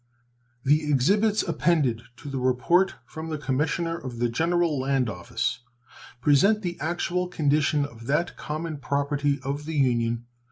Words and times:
The 0.63 0.89
exhibits 0.89 1.43
appended 1.43 2.01
to 2.17 2.27
the 2.27 2.39
report 2.39 2.95
from 3.05 3.29
the 3.29 3.37
Commissioner 3.37 3.99
of 3.99 4.17
the 4.17 4.29
General 4.29 4.79
Land 4.79 5.11
Office 5.11 5.59
present 6.21 6.63
the 6.63 6.75
actual 6.79 7.27
condition 7.27 7.85
of 7.85 8.07
that 8.07 8.35
common 8.35 8.77
property 8.79 9.39
of 9.43 9.65
the 9.65 9.75
Union. 9.75 10.25